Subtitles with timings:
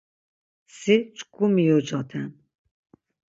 [0.77, 2.29] Si, çku miucaten!